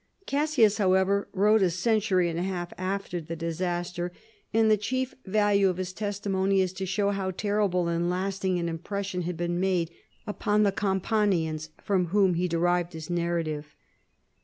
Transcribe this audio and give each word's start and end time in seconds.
Cassius, 0.25 0.79
however, 0.79 1.27
wrote 1.31 1.61
a 1.61 1.69
century 1.69 2.27
and 2.27 2.39
a 2.39 2.41
half 2.41 2.73
after 2.75 3.21
the 3.21 3.35
disaster; 3.35 4.11
and 4.51 4.71
the 4.71 4.75
chief 4.75 5.13
value 5.27 5.69
of 5.69 5.77
his 5.77 5.93
testimony 5.93 6.59
is 6.59 6.73
to 6.73 6.87
show 6.87 7.11
how 7.11 7.29
terrible 7.29 7.87
and 7.87 8.09
lasting 8.09 8.57
an 8.57 8.67
impression 8.67 9.21
had 9.21 9.37
been 9.37 9.59
made 9.59 9.91
upon 10.25 10.63
the 10.63 10.71
Campanians, 10.71 11.69
from 11.83 12.07
whom 12.07 12.33
he 12.33 12.47
derived 12.47 12.93
his 12.93 13.11
narrative. 13.11 13.75